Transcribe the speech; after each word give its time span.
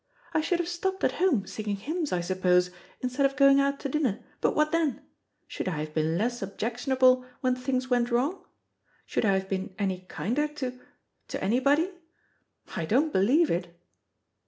I 0.33 0.41
should 0.41 0.57
have 0.57 0.67
stopped 0.67 1.03
at 1.03 1.11
home 1.21 1.45
singing 1.45 1.75
hymns, 1.75 2.11
I 2.11 2.21
suppose, 2.21 2.71
instead 3.01 3.23
of 3.23 3.35
going 3.35 3.59
out 3.59 3.79
to 3.81 3.87
dinner; 3.87 4.19
but 4.41 4.55
what 4.55 4.71
then? 4.71 5.03
Should 5.45 5.67
I 5.67 5.77
have 5.77 5.93
been 5.93 6.17
less 6.17 6.41
objectionable 6.41 7.23
when 7.41 7.55
things 7.55 7.87
went 7.91 8.09
wrong? 8.09 8.43
Should 9.05 9.25
I 9.25 9.33
have 9.35 9.47
been 9.47 9.75
any 9.77 10.07
kinder 10.09 10.47
to 10.47 10.79
to 11.27 11.43
anybody? 11.43 11.91
I 12.75 12.85
don't 12.85 13.13
believe 13.13 13.51
it." 13.51 13.79